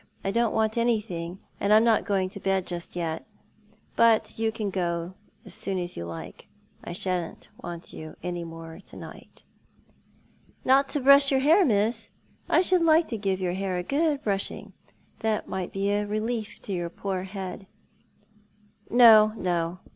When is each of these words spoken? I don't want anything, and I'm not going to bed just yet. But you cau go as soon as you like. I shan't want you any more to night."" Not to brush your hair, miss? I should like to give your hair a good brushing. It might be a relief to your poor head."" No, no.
I 0.25 0.31
don't 0.31 0.55
want 0.55 0.79
anything, 0.79 1.37
and 1.59 1.71
I'm 1.71 1.83
not 1.83 2.07
going 2.07 2.27
to 2.29 2.39
bed 2.39 2.65
just 2.65 2.95
yet. 2.95 3.23
But 3.95 4.39
you 4.39 4.51
cau 4.51 4.71
go 4.71 5.13
as 5.45 5.53
soon 5.53 5.77
as 5.77 5.95
you 5.95 6.05
like. 6.05 6.47
I 6.83 6.91
shan't 6.91 7.49
want 7.61 7.93
you 7.93 8.15
any 8.23 8.43
more 8.43 8.79
to 8.87 8.95
night."" 8.97 9.43
Not 10.65 10.89
to 10.89 11.01
brush 11.01 11.29
your 11.29 11.41
hair, 11.41 11.63
miss? 11.63 12.09
I 12.49 12.61
should 12.61 12.81
like 12.81 13.07
to 13.09 13.17
give 13.19 13.39
your 13.39 13.53
hair 13.53 13.77
a 13.77 13.83
good 13.83 14.23
brushing. 14.23 14.73
It 15.23 15.47
might 15.47 15.71
be 15.71 15.91
a 15.91 16.07
relief 16.07 16.59
to 16.63 16.73
your 16.73 16.89
poor 16.89 17.21
head."" 17.25 17.67
No, 18.89 19.33
no. 19.35 19.81